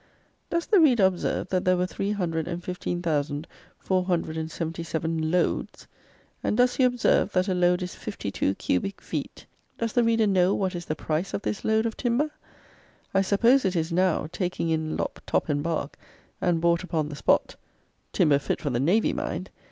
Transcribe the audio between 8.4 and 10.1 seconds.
cubic feet? Does the